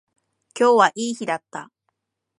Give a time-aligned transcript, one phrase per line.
[0.57, 1.69] 今日はいい日だった